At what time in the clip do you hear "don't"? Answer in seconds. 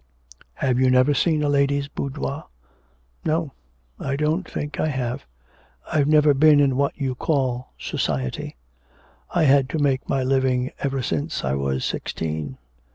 4.15-4.49